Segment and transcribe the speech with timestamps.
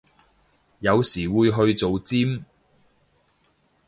[0.79, 2.43] 有時會去做尖